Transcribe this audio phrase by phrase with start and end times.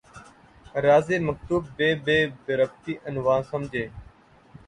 [0.83, 1.87] رازِ مکتوب بہ
[2.05, 3.85] بے ربطیٴ عنواں سمجھا